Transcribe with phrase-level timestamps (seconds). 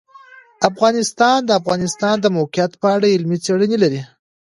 [0.69, 4.01] افغانستان د د افغانستان د موقعیت په اړه علمي څېړنې لري.